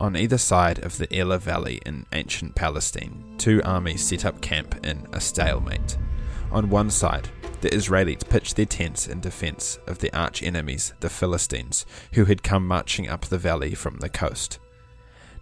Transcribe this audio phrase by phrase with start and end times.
[0.00, 4.86] On either side of the Elah Valley in ancient Palestine, two armies set up camp
[4.86, 5.98] in a stalemate.
[6.52, 7.28] On one side,
[7.62, 12.44] the Israelites pitched their tents in defense of their arch enemies, the Philistines, who had
[12.44, 14.60] come marching up the valley from the coast.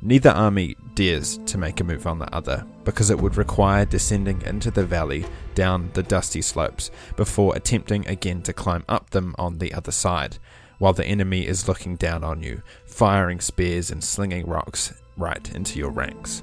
[0.01, 4.41] Neither army dares to make a move on the other, because it would require descending
[4.43, 9.59] into the valley down the dusty slopes before attempting again to climb up them on
[9.59, 10.38] the other side,
[10.79, 15.79] while the enemy is looking down on you, firing spears and slinging rocks right into
[15.79, 16.43] your ranks.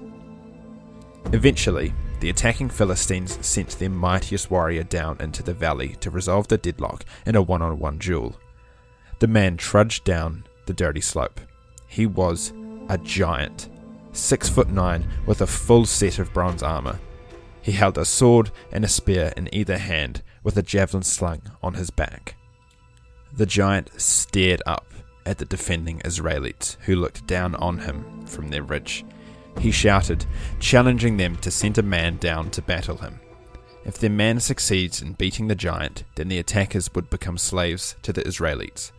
[1.31, 6.57] Eventually, the attacking Philistines sent their mightiest warrior down into the valley to resolve the
[6.57, 8.35] deadlock in a one on one duel.
[9.19, 11.39] The man trudged down the dirty slope.
[11.87, 12.53] He was
[12.89, 13.69] a giant,
[14.11, 16.99] six foot nine, with a full set of bronze armor.
[17.61, 21.75] He held a sword and a spear in either hand, with a javelin slung on
[21.75, 22.35] his back.
[23.35, 24.85] The giant stared up
[25.25, 29.03] at the defending Israelites, who looked down on him from their ridge.
[29.59, 30.25] He shouted,
[30.59, 33.19] challenging them to send a man down to battle him.
[33.85, 38.13] If their man succeeds in beating the giant, then the attackers would become slaves to
[38.13, 38.91] the Israelites.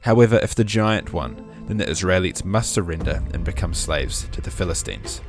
[0.00, 4.50] However, if the giant won, then the Israelites must surrender and become slaves to the
[4.50, 5.20] Philistines.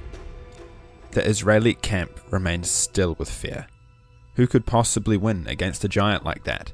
[1.11, 3.67] The Israelite camp remained still with fear.
[4.35, 6.71] Who could possibly win against a giant like that?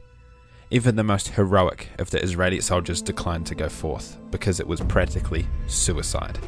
[0.72, 4.82] Even the most heroic of the Israeli soldiers declined to go forth because it was
[4.82, 6.40] practically suicide.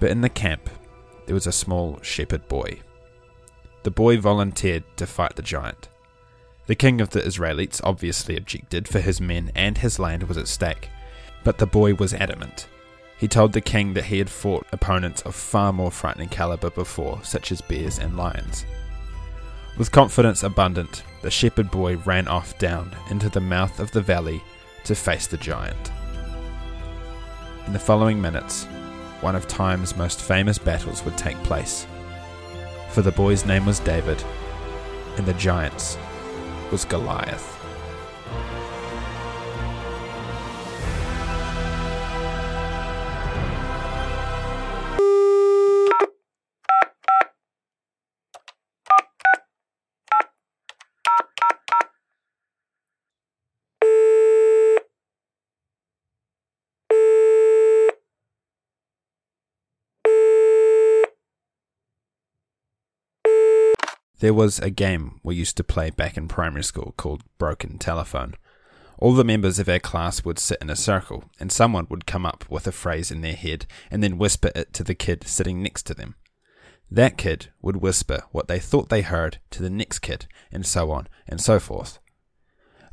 [0.00, 0.68] But in the camp,
[1.26, 2.80] there was a small shepherd boy.
[3.84, 5.88] The boy volunteered to fight the giant.
[6.66, 10.48] The king of the Israelites obviously objected, for his men and his land was at
[10.48, 10.88] stake,
[11.44, 12.66] but the boy was adamant.
[13.18, 17.22] He told the king that he had fought opponents of far more frightening caliber before,
[17.22, 18.64] such as bears and lions.
[19.78, 24.42] With confidence abundant, the shepherd boy ran off down into the mouth of the valley
[24.84, 25.90] to face the giant.
[27.66, 28.64] In the following minutes,
[29.22, 31.86] one of time's most famous battles would take place.
[32.90, 34.22] For the boy's name was David,
[35.16, 35.96] and the giant's
[36.70, 37.61] was Goliath.
[64.22, 68.34] There was a game we used to play back in primary school called Broken Telephone.
[69.00, 72.24] All the members of our class would sit in a circle, and someone would come
[72.24, 75.60] up with a phrase in their head and then whisper it to the kid sitting
[75.60, 76.14] next to them.
[76.88, 80.92] That kid would whisper what they thought they heard to the next kid, and so
[80.92, 81.98] on and so forth.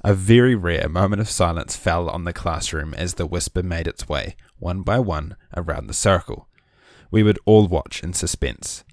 [0.04, 4.10] A very rare moment of silence fell on the classroom as the whisper made its
[4.10, 6.50] way, one by one, around the circle.
[7.12, 8.84] We would all watch in suspense,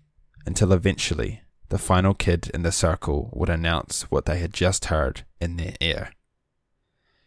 [0.45, 5.25] until eventually the final kid in the circle would announce what they had just heard
[5.41, 6.11] in their ear.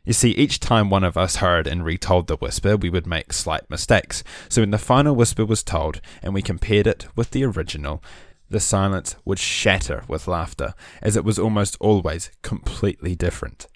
[0.06, 3.34] You see, each time one of us heard and retold the whisper, we would make
[3.34, 4.24] slight mistakes.
[4.48, 8.02] So when the final whisper was told and we compared it with the original,
[8.50, 13.68] the silence would shatter with laughter, as it was almost always completely different.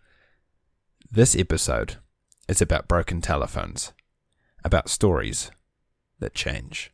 [1.12, 1.98] This episode
[2.48, 3.94] is about broken telephones,
[4.64, 5.52] about stories
[6.20, 6.92] that change.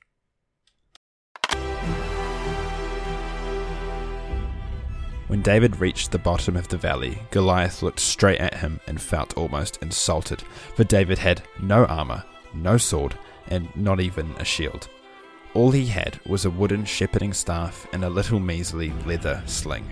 [5.29, 9.37] When David reached the bottom of the valley, Goliath looked straight at him and felt
[9.37, 10.41] almost insulted,
[10.75, 12.23] for David had no armour,
[12.55, 13.15] no sword,
[13.47, 14.89] and not even a shield.
[15.53, 19.85] All he had was a wooden shepherding staff and a little measly leather sling.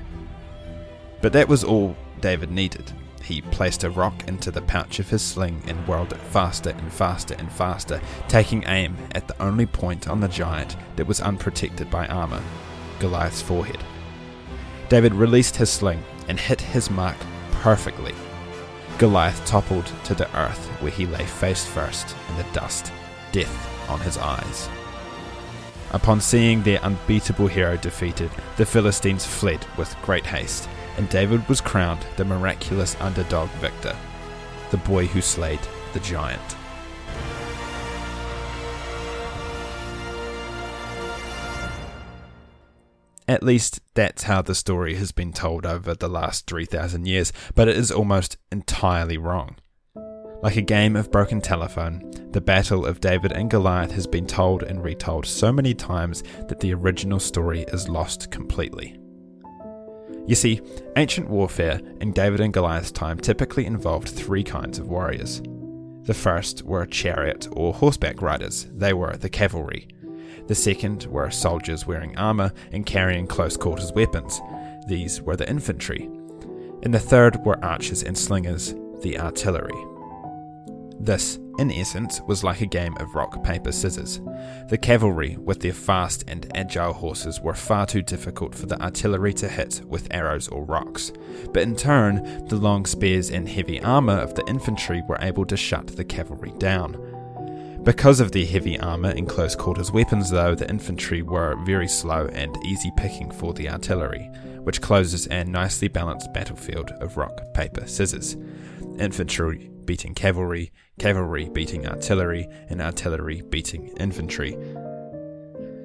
[1.22, 2.92] But that was all David needed.
[3.22, 6.92] He placed a rock into the pouch of his sling and whirled it faster and
[6.92, 11.92] faster and faster, taking aim at the only point on the giant that was unprotected
[11.92, 12.42] by armour
[12.97, 13.84] Goliath's forehead.
[14.90, 17.18] David released his sling and hit his mark
[17.52, 18.16] perfectly.
[18.97, 22.91] Goliath toppled to the earth where he lay face first in the dust,
[23.32, 24.70] death on his eyes.
[25.91, 30.67] Upon seeing their unbeatable hero defeated, the Philistines fled with great haste,
[30.97, 33.96] and David was crowned the miraculous underdog victor,
[34.72, 35.61] the boy who slayed
[35.94, 36.41] the giant.
[43.29, 47.68] At least that's how the story has been told over the last 3,000 years, but
[47.68, 49.58] it is almost entirely wrong.
[50.41, 54.64] Like a game of broken telephone, the battle of David and Goliath has been told
[54.64, 58.97] and retold so many times that the original story is lost completely.
[60.26, 60.62] You see,
[60.96, 65.41] ancient warfare in David and Goliath's time typically involved three kinds of warriors.
[66.03, 69.90] The first were chariot or horseback riders, they were the cavalry.
[70.47, 74.41] The second were soldiers wearing armour and carrying close quarters weapons,
[74.88, 76.09] these were the infantry.
[76.84, 79.76] And the third were archers and slingers, the artillery.
[80.99, 84.22] This, in essence, was like a game of rock, paper, scissors.
[84.70, 89.34] The cavalry, with their fast and agile horses, were far too difficult for the artillery
[89.35, 91.11] to hit with arrows or rocks.
[91.53, 95.58] But in turn, the long spears and heavy armour of the infantry were able to
[95.58, 96.96] shut the cavalry down.
[97.87, 102.28] Because of their heavy armour and close quarters weapons, though, the infantry were very slow
[102.34, 104.29] and easy picking for the artillery,
[104.63, 108.35] which closes a nicely balanced battlefield of rock, paper, scissors.
[108.99, 114.57] Infantry beating cavalry, cavalry beating artillery, and artillery beating infantry.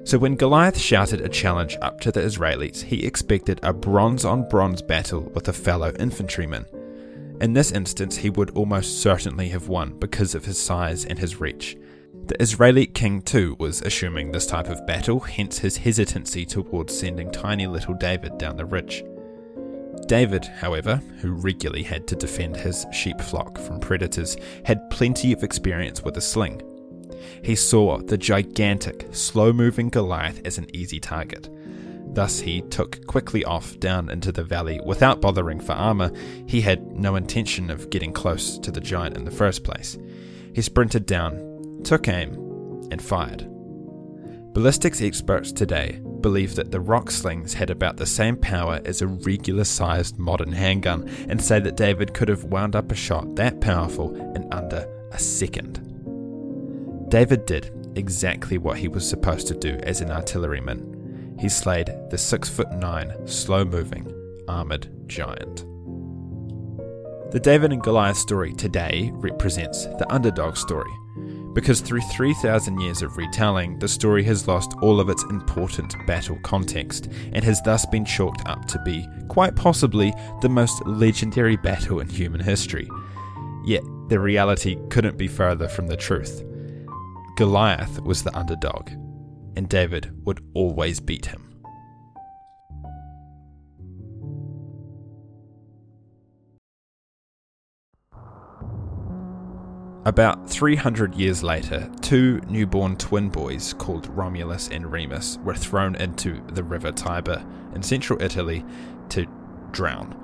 [0.02, 4.48] So when Goliath shouted a challenge up to the Israelites, he expected a bronze on
[4.48, 6.66] bronze battle with a fellow infantryman.
[7.40, 11.40] In this instance, he would almost certainly have won because of his size and his
[11.40, 11.76] reach.
[12.26, 17.32] The Israeli king too was assuming this type of battle, hence his hesitancy towards sending
[17.32, 19.04] tiny little David down the ridge.
[20.06, 25.42] David, however, who regularly had to defend his sheep flock from predators, had plenty of
[25.42, 26.62] experience with a sling.
[27.42, 31.48] He saw the gigantic, slow moving Goliath as an easy target.
[32.14, 36.12] Thus, he took quickly off down into the valley without bothering for armour.
[36.46, 39.98] He had no intention of getting close to the giant in the first place.
[40.54, 41.51] He sprinted down,
[41.84, 42.34] took aim,
[42.90, 43.48] and fired.
[44.54, 49.06] Ballistics experts today believe that the rock slings had about the same power as a
[49.06, 53.60] regular sized modern handgun and say that David could have wound up a shot that
[53.60, 55.88] powerful in under a second.
[57.08, 61.36] David did exactly what he was supposed to do as an artilleryman.
[61.38, 64.12] He slayed the 6 foot 9 slow moving
[64.48, 65.64] armored giant.
[67.32, 70.92] The David and Goliath story today represents the underdog story
[71.54, 76.38] because through 3,000 years of retelling, the story has lost all of its important battle
[76.42, 82.00] context and has thus been chalked up to be, quite possibly, the most legendary battle
[82.00, 82.88] in human history.
[83.64, 86.42] Yet, the reality couldn't be further from the truth.
[87.36, 88.90] Goliath was the underdog,
[89.56, 91.51] and David would always beat him.
[100.04, 106.42] About 300 years later, two newborn twin boys called Romulus and Remus were thrown into
[106.48, 108.64] the river Tiber in central Italy
[109.10, 109.26] to
[109.70, 110.18] drown.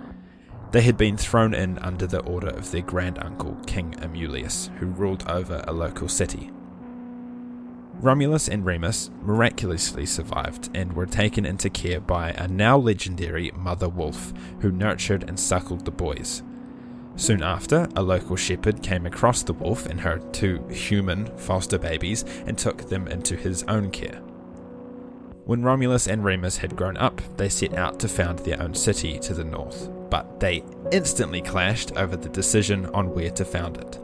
[0.72, 4.86] They had been thrown in under the order of their grand uncle, King Amulius, who
[4.86, 6.50] ruled over a local city.
[8.00, 13.88] Romulus and Remus miraculously survived and were taken into care by a now legendary mother
[13.88, 16.42] wolf who nurtured and suckled the boys.
[17.18, 22.24] Soon after, a local shepherd came across the wolf and her two human foster babies
[22.46, 24.22] and took them into his own care.
[25.44, 29.18] When Romulus and Remus had grown up, they set out to found their own city
[29.18, 30.62] to the north, but they
[30.92, 33.98] instantly clashed over the decision on where to found it.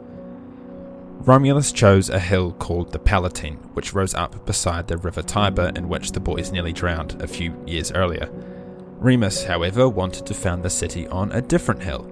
[1.21, 5.89] Romulus chose a hill called the Palatine, which rose up beside the river Tiber in
[5.89, 8.29] which the boys nearly drowned a few years earlier.
[8.99, 12.11] Remus, however, wanted to found the city on a different hill,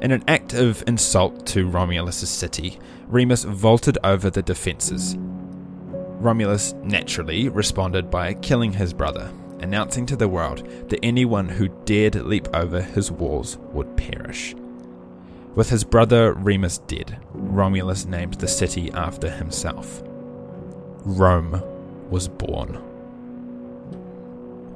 [0.00, 5.16] in an act of insult to Romulus's city, Remus vaulted over the defences.
[5.18, 12.14] Romulus naturally responded by killing his brother, announcing to the world that anyone who dared
[12.14, 14.54] leap over his walls would perish.
[15.54, 20.02] With his brother Remus dead, Romulus named the city after himself.
[21.04, 21.62] Rome
[22.10, 22.93] was born.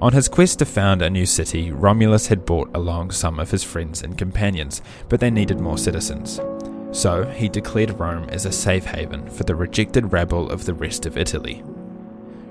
[0.01, 3.65] On his quest to found a new city, Romulus had brought along some of his
[3.65, 6.41] friends and companions, but they needed more citizens.
[6.93, 11.05] So he declared Rome as a safe haven for the rejected rabble of the rest
[11.05, 11.65] of Italy.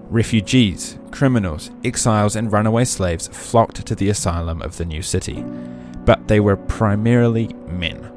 [0.10, 5.42] Refugees, criminals, exiles, and runaway slaves flocked to the asylum of the new city,
[6.04, 8.12] but they were primarily men.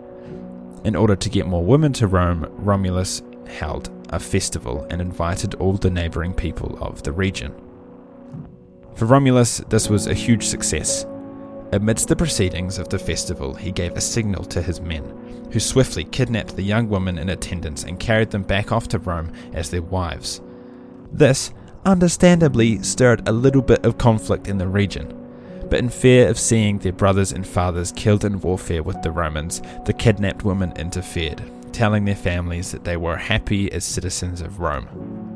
[0.82, 5.74] In order to get more women to Rome, Romulus held a festival and invited all
[5.74, 7.54] the neighbouring people of the region.
[8.94, 11.06] For Romulus, this was a huge success.
[11.72, 16.04] Amidst the proceedings of the festival, he gave a signal to his men, who swiftly
[16.04, 19.82] kidnapped the young women in attendance and carried them back off to Rome as their
[19.82, 20.40] wives.
[21.12, 21.52] This,
[21.84, 25.16] understandably, stirred a little bit of conflict in the region.
[25.70, 29.62] But in fear of seeing their brothers and fathers killed in warfare with the Romans,
[29.84, 31.40] the kidnapped women interfered,
[31.72, 35.29] telling their families that they were happy as citizens of Rome.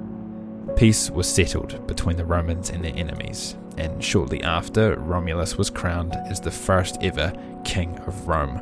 [0.76, 6.14] Peace was settled between the Romans and their enemies, and shortly after, Romulus was crowned
[6.26, 7.32] as the first ever
[7.64, 8.60] king of Rome,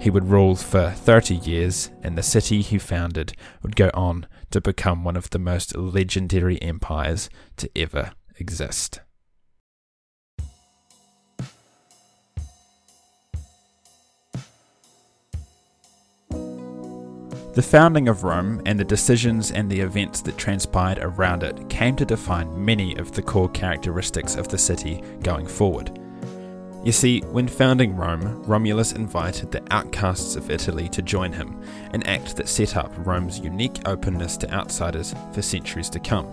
[0.00, 4.60] He would rule for 30 years, and the city he founded would go on to
[4.60, 7.28] become one of the most legendary empires
[7.58, 9.00] to ever exist.
[17.60, 21.94] The founding of Rome and the decisions and the events that transpired around it came
[21.96, 26.00] to define many of the core characteristics of the city going forward.
[26.82, 31.62] You see, when founding Rome, Romulus invited the outcasts of Italy to join him,
[31.92, 36.26] an act that set up Rome's unique openness to outsiders for centuries to come.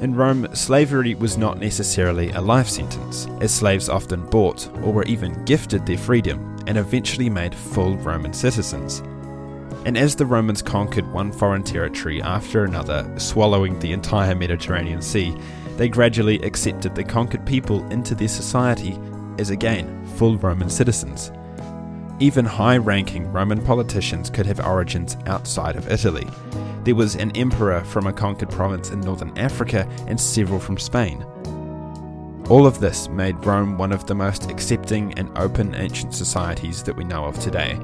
[0.00, 5.04] In Rome, slavery was not necessarily a life sentence, as slaves often bought or were
[5.06, 9.02] even gifted their freedom and eventually made full Roman citizens.
[9.86, 15.34] And as the Romans conquered one foreign territory after another, swallowing the entire Mediterranean Sea,
[15.76, 18.98] they gradually accepted the conquered people into their society
[19.38, 21.32] as again full Roman citizens.
[22.18, 26.26] Even high ranking Roman politicians could have origins outside of Italy.
[26.84, 31.24] There was an emperor from a conquered province in northern Africa and several from Spain.
[32.50, 36.96] All of this made Rome one of the most accepting and open ancient societies that
[36.96, 37.74] we know of today,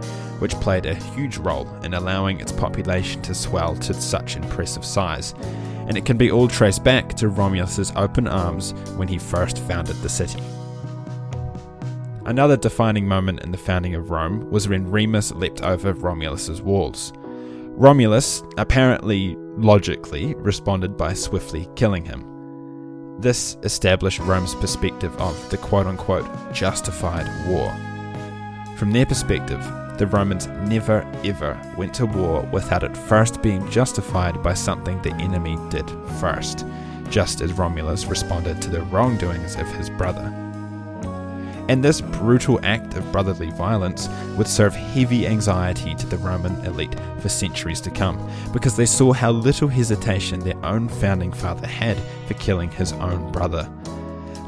[0.40, 5.34] which played a huge role in allowing its population to swell to such impressive size.
[5.86, 9.94] And it can be all traced back to Romulus's open arms when he first founded
[10.02, 10.42] the city.
[12.24, 17.12] Another defining moment in the founding of Rome was when Remus leapt over Romulus's walls.
[17.16, 22.35] Romulus, apparently logically, responded by swiftly killing him.
[23.18, 27.74] This established Rome's perspective of the quote unquote justified war.
[28.76, 29.64] From their perspective,
[29.96, 35.14] the Romans never ever went to war without it first being justified by something the
[35.14, 36.66] enemy did first,
[37.08, 40.45] just as Romulus responded to the wrongdoings of his brother.
[41.68, 46.94] And this brutal act of brotherly violence would serve heavy anxiety to the Roman elite
[47.20, 48.18] for centuries to come,
[48.52, 53.32] because they saw how little hesitation their own founding father had for killing his own
[53.32, 53.68] brother.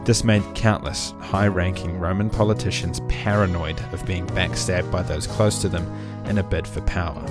[0.04, 5.68] This made countless high ranking Roman politicians paranoid of being backstabbed by those close to
[5.68, 5.87] them
[6.26, 7.22] in a bid for power.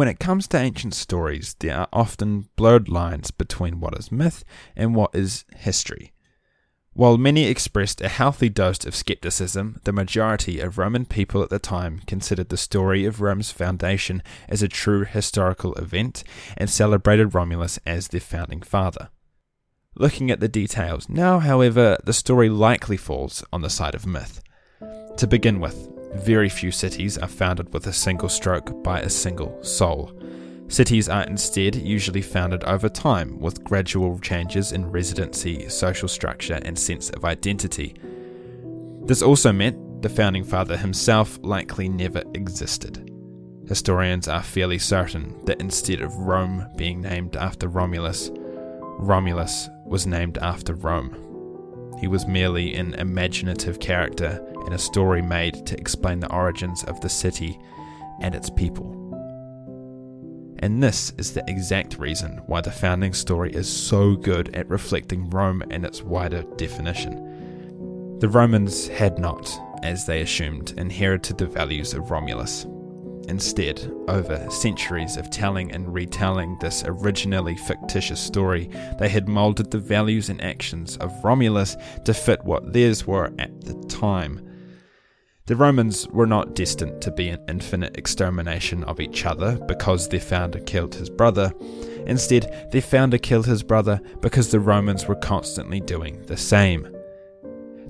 [0.00, 4.46] When it comes to ancient stories, there are often blurred lines between what is myth
[4.74, 6.14] and what is history.
[6.94, 11.58] While many expressed a healthy dose of skepticism, the majority of Roman people at the
[11.58, 16.24] time considered the story of Rome's foundation as a true historical event
[16.56, 19.10] and celebrated Romulus as their founding father.
[19.96, 24.42] Looking at the details now, however, the story likely falls on the side of myth.
[25.18, 29.62] To begin with, very few cities are founded with a single stroke by a single
[29.62, 30.12] soul.
[30.68, 36.78] Cities are instead usually founded over time with gradual changes in residency, social structure, and
[36.78, 37.94] sense of identity.
[39.04, 43.10] This also meant the founding father himself likely never existed.
[43.66, 48.30] Historians are fairly certain that instead of Rome being named after Romulus,
[48.98, 51.16] Romulus was named after Rome.
[52.00, 57.00] He was merely an imaginative character in a story made to explain the origins of
[57.00, 57.58] the city
[58.20, 58.96] and its people.
[60.60, 65.30] And this is the exact reason why the founding story is so good at reflecting
[65.30, 68.18] Rome and its wider definition.
[68.18, 69.50] The Romans had not,
[69.82, 72.66] as they assumed, inherited the values of Romulus.
[73.28, 79.78] Instead, over centuries of telling and retelling this originally fictitious story, they had moulded the
[79.78, 84.46] values and actions of Romulus to fit what theirs were at the time.
[85.50, 90.20] The Romans were not destined to be an infinite extermination of each other because their
[90.20, 91.52] founder killed his brother.
[92.06, 96.86] Instead, their founder killed his brother because the Romans were constantly doing the same.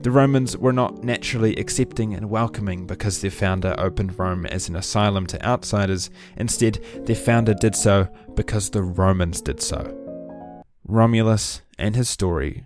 [0.00, 4.76] The Romans were not naturally accepting and welcoming because their founder opened Rome as an
[4.76, 6.08] asylum to outsiders.
[6.38, 10.64] Instead, their founder did so because the Romans did so.
[10.88, 12.64] Romulus and his story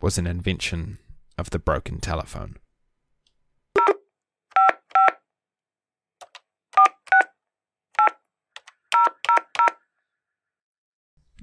[0.00, 0.98] was an invention
[1.38, 2.56] of the broken telephone.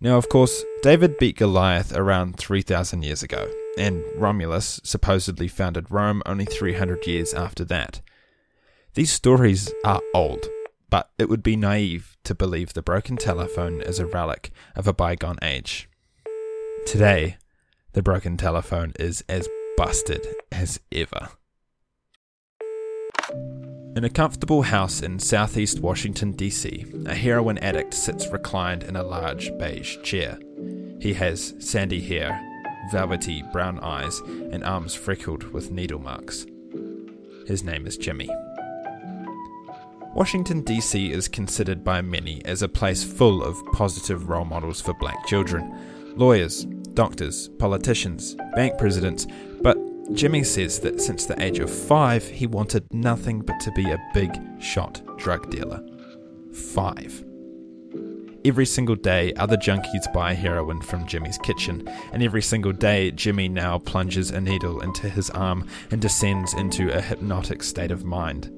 [0.01, 6.23] Now, of course, David beat Goliath around 3,000 years ago, and Romulus supposedly founded Rome
[6.25, 7.99] only 300 years after that.
[8.93, 10.47] These stories are old,
[10.89, 14.93] but it would be naive to believe the broken telephone is a relic of a
[14.93, 15.89] bygone age.
[16.85, 17.37] Today,
[17.91, 21.29] the broken telephone is as busted as ever.
[23.99, 29.03] In a comfortable house in southeast Washington, D.C., a heroin addict sits reclined in a
[29.03, 30.39] large beige chair.
[31.01, 32.41] He has sandy hair,
[32.93, 34.17] velvety brown eyes,
[34.53, 36.45] and arms freckled with needle marks.
[37.45, 38.29] His name is Jimmy.
[40.15, 41.11] Washington, D.C.
[41.11, 45.77] is considered by many as a place full of positive role models for black children
[46.15, 46.63] lawyers,
[46.93, 49.27] doctors, politicians, bank presidents,
[49.61, 49.77] but
[50.13, 54.11] Jimmy says that since the age of five, he wanted nothing but to be a
[54.13, 55.81] big shot drug dealer.
[56.53, 57.23] Five.
[58.43, 63.49] Every single day, other junkies buy heroin from Jimmy's kitchen, and every single day, Jimmy
[63.49, 68.49] now plunges a needle into his arm and descends into a hypnotic state of mind.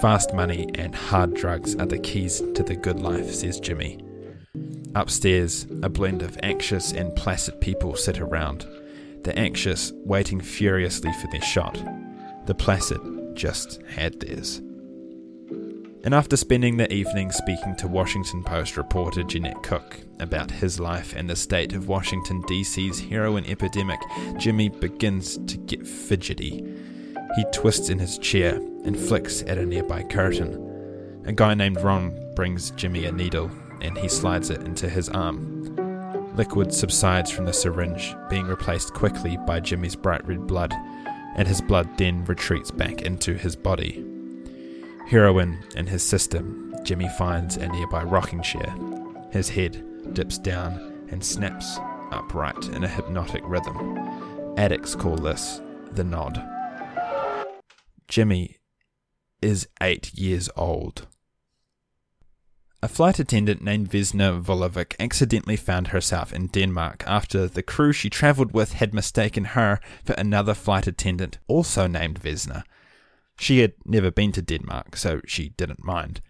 [0.00, 3.98] Fast money and hard drugs are the keys to the good life, says Jimmy.
[4.94, 8.66] Upstairs, a blend of anxious and placid people sit around.
[9.26, 11.82] The anxious waiting furiously for their shot.
[12.46, 13.00] The placid
[13.34, 14.58] just had theirs.
[16.04, 21.12] And after spending the evening speaking to Washington Post reporter Jeanette Cooke about his life
[21.16, 23.98] and the state of Washington, D.C.'s heroin epidemic,
[24.38, 26.64] Jimmy begins to get fidgety.
[27.34, 28.54] He twists in his chair
[28.84, 31.24] and flicks at a nearby curtain.
[31.26, 35.75] A guy named Ron brings Jimmy a needle and he slides it into his arm.
[36.36, 40.74] Liquid subsides from the syringe, being replaced quickly by Jimmy's bright red blood,
[41.34, 44.04] and his blood then retreats back into his body.
[45.08, 48.74] Heroin in his system, Jimmy finds a nearby rocking chair.
[49.32, 51.78] His head dips down and snaps
[52.12, 54.54] upright in a hypnotic rhythm.
[54.58, 55.62] Addicts call this
[55.92, 56.42] the nod.
[58.08, 58.58] Jimmy
[59.40, 61.06] is eight years old.
[62.82, 68.10] A flight attendant named Vesna Vulović accidentally found herself in Denmark after the crew she
[68.10, 72.64] travelled with had mistaken her for another flight attendant also named Vesna.
[73.38, 76.20] She had never been to Denmark, so she didn't mind.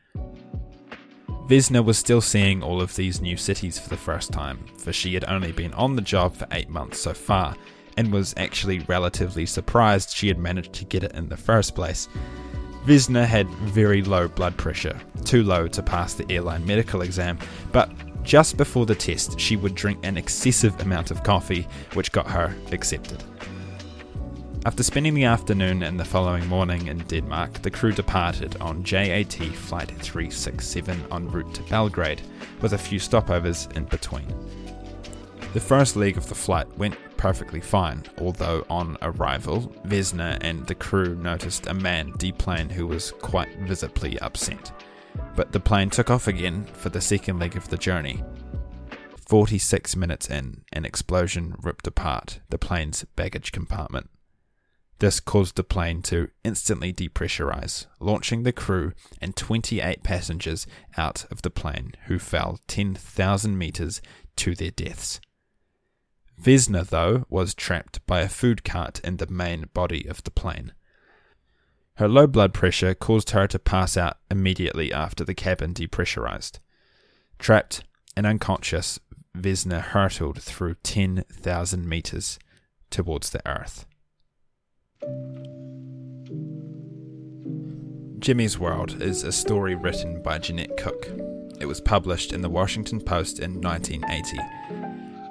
[1.48, 5.14] Vesna was still seeing all of these new cities for the first time, for she
[5.14, 7.56] had only been on the job for eight months so far,
[7.96, 12.08] and was actually relatively surprised she had managed to get it in the first place.
[12.86, 17.36] Vesna had very low blood pressure, too low to pass the airline medical exam,
[17.72, 17.90] but
[18.22, 22.54] just before the test, she would drink an excessive amount of coffee, which got her
[22.70, 23.25] accepted.
[24.64, 29.34] After spending the afternoon and the following morning in Denmark, the crew departed on JAT
[29.34, 32.22] Flight 367 en route to Belgrade,
[32.60, 34.26] with a few stopovers in between.
[35.56, 40.75] The first leg of the flight went perfectly fine, although on arrival, Vesna and the
[40.75, 44.71] crew noticed a man deplane who was quite visibly upset.
[45.34, 48.23] But the plane took off again for the second leg of the journey.
[49.26, 54.10] 46 minutes in, an explosion ripped apart the plane's baggage compartment.
[54.99, 58.92] This caused the plane to instantly depressurize, launching the crew
[59.23, 60.66] and 28 passengers
[60.99, 64.02] out of the plane who fell 10,000 meters
[64.36, 65.19] to their deaths.
[66.40, 70.72] Vesna, though, was trapped by a food cart in the main body of the plane.
[71.96, 76.58] Her low blood pressure caused her to pass out immediately after the cabin depressurized.
[77.38, 77.84] Trapped
[78.16, 79.00] and unconscious,
[79.34, 82.38] Vesna hurtled through 10,000 meters
[82.90, 83.86] towards the earth.
[88.18, 91.08] Jimmy's World is a story written by Jeanette Cooke.
[91.60, 94.38] It was published in the Washington Post in 1980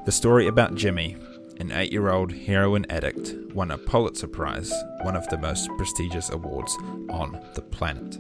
[0.06, 1.18] the story about Jimmy,
[1.60, 6.30] an eight year old heroin addict, won a Pulitzer Prize, one of the most prestigious
[6.30, 6.78] awards
[7.10, 8.20] on the planet.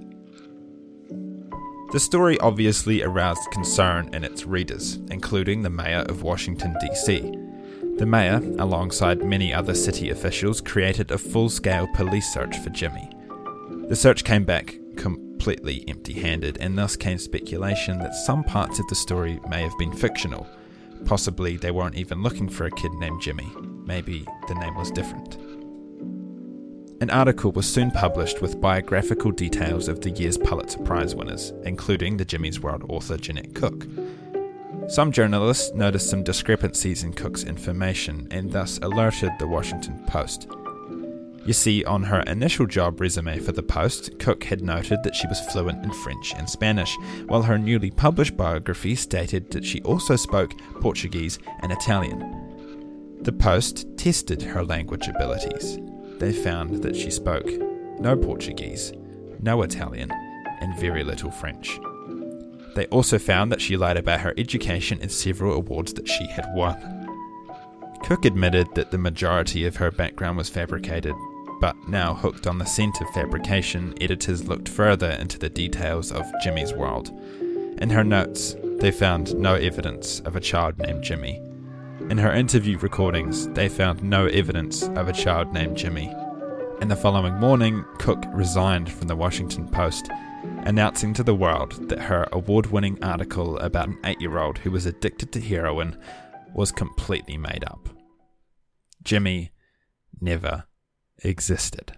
[1.91, 7.19] The story obviously aroused concern in its readers, including the mayor of Washington, D.C.
[7.97, 13.07] The mayor, alongside many other city officials, created a full scale police search for Jimmy.
[13.87, 18.87] The search came back completely empty handed, and thus came speculation that some parts of
[18.87, 20.47] the story may have been fictional
[21.05, 23.51] Possibly they weren't even looking for a kid named Jimmy.
[23.85, 25.37] Maybe the name was different.
[27.01, 32.17] An article was soon published with biographical details of the year's Pulitzer Prize winners, including
[32.17, 33.85] the Jimmy's World author Jeanette Cooke.
[34.87, 40.47] Some journalists noticed some discrepancies in Cooke's information and thus alerted the Washington Post.
[41.45, 45.27] You see, on her initial job resume for the Post, Cooke had noted that she
[45.27, 50.15] was fluent in French and Spanish, while her newly published biography stated that she also
[50.15, 53.19] spoke Portuguese and Italian.
[53.21, 55.77] The Post tested her language abilities.
[56.17, 57.47] They found that she spoke
[57.99, 58.91] no Portuguese,
[59.39, 60.11] no Italian,
[60.61, 61.79] and very little French.
[62.75, 66.45] They also found that she lied about her education and several awards that she had
[66.55, 66.75] won.
[68.03, 71.15] Cooke admitted that the majority of her background was fabricated,
[71.59, 76.25] but now hooked on the scent of fabrication, editors looked further into the details of
[76.43, 77.09] Jimmy's world.
[77.81, 81.41] In her notes, they found no evidence of a child named Jimmy.
[82.09, 86.13] In her interview recordings, they found no evidence of a child named Jimmy.
[86.81, 90.09] And the following morning, Cooke resigned from the Washington Post,
[90.65, 94.71] announcing to the world that her award winning article about an eight year old who
[94.71, 95.97] was addicted to heroin
[96.53, 97.89] was completely made up.
[99.03, 99.51] Jimmy
[100.19, 100.65] never
[101.23, 101.97] existed.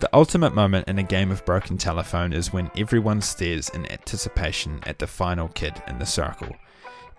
[0.00, 4.80] The ultimate moment in a game of broken telephone is when everyone stares in anticipation
[4.84, 6.56] at the final kid in the circle.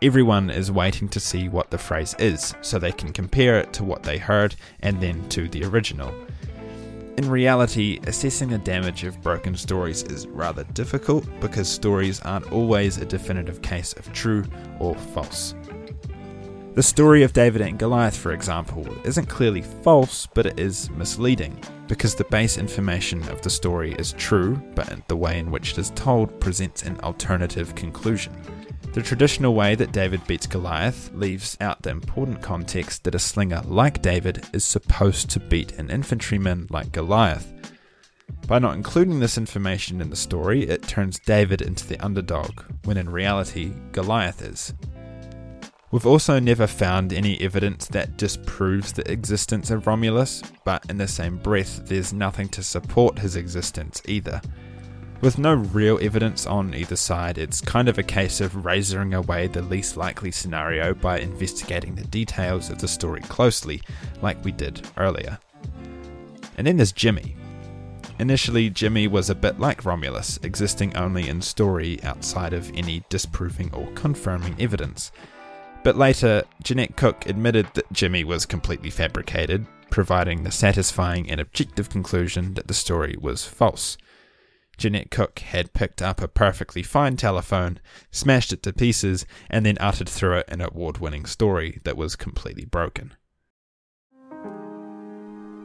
[0.02, 3.84] Everyone is waiting to see what the phrase is so they can compare it to
[3.84, 6.12] what they heard and then to the original.
[7.18, 12.98] In reality, assessing the damage of broken stories is rather difficult because stories aren't always
[12.98, 14.44] a definitive case of true
[14.80, 15.54] or false.
[16.74, 21.62] The story of David and Goliath, for example, isn't clearly false, but it is misleading,
[21.90, 25.80] because the base information of the story is true, but the way in which it
[25.80, 28.34] is told presents an alternative conclusion.
[28.94, 33.62] The traditional way that David beats Goliath leaves out the important context that a slinger
[33.66, 37.52] like David is supposed to beat an infantryman like Goliath.
[38.48, 42.96] By not including this information in the story, it turns David into the underdog, when
[42.96, 44.74] in reality, Goliath is.
[45.92, 51.08] We've also never found any evidence that disproves the existence of Romulus, but in the
[51.08, 54.42] same breath, there's nothing to support his existence either.
[55.20, 59.48] With no real evidence on either side, it's kind of a case of razoring away
[59.48, 63.82] the least likely scenario by investigating the details of the story closely,
[64.22, 65.38] like we did earlier.
[66.58, 67.36] And then there's Jimmy.
[68.18, 73.70] Initially, Jimmy was a bit like Romulus, existing only in story outside of any disproving
[73.74, 75.12] or confirming evidence.
[75.84, 81.90] But later, Jeanette Cooke admitted that Jimmy was completely fabricated, providing the satisfying and objective
[81.90, 83.98] conclusion that the story was false.
[84.78, 87.80] Jeanette Cooke had picked up a perfectly fine telephone,
[88.12, 92.16] smashed it to pieces, and then uttered through it an award winning story that was
[92.16, 93.14] completely broken.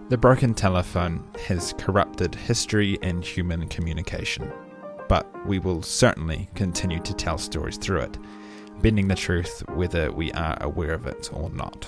[0.09, 4.53] The broken telephone has corrupted history and human communication,
[5.09, 8.19] but we will certainly continue to tell stories through it
[8.81, 11.87] bending the truth whether we are aware of it or not.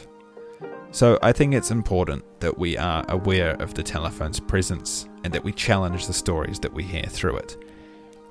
[0.91, 5.45] So I think it's important that we are aware of the telephone's presence and that
[5.45, 7.57] we challenge the stories that we hear through it.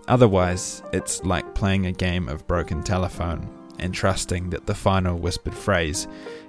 [0.08, 3.48] Otherwise, it's like playing a game of broken telephone
[3.80, 6.08] and trusting that the final whispered phrase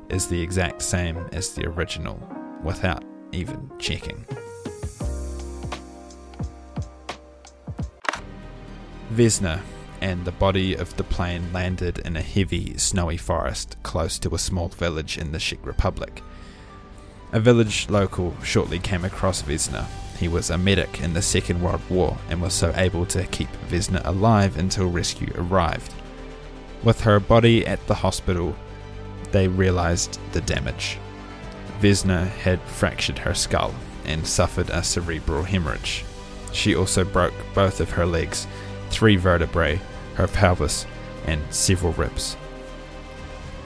[0.09, 2.19] is the exact same as the original
[2.63, 4.25] without even checking.
[9.13, 9.61] Vesna
[10.01, 14.39] and the body of the plane landed in a heavy, snowy forest close to a
[14.39, 16.23] small village in the Czech Republic.
[17.33, 19.87] A village local shortly came across Vesna.
[20.19, 23.49] He was a medic in the Second World War and was so able to keep
[23.69, 25.93] Vesna alive until rescue arrived.
[26.83, 28.57] With her body at the hospital,
[29.33, 30.99] they realized the damage.
[31.81, 36.05] Vesna had fractured her skull and suffered a cerebral hemorrhage.
[36.53, 38.47] She also broke both of her legs
[38.91, 39.81] three vertebrae,
[40.15, 40.87] her pelvis,
[41.27, 42.37] and several ribs.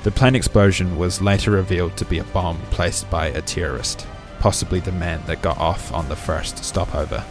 [0.03, 4.07] The plane explosion was later revealed to be a bomb placed by a terrorist,
[4.41, 7.25] possibly the man that got off on the first stopover.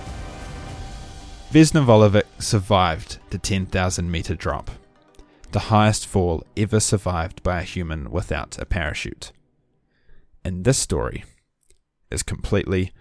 [1.52, 4.72] Vesna Vulović survived the 10,000 meter drop,
[5.52, 9.34] the highest fall ever survived by a human without a parachute.
[10.46, 11.26] And this story
[12.10, 12.94] is completely